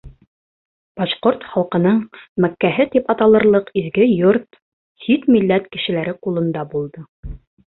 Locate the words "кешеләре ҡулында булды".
5.77-7.07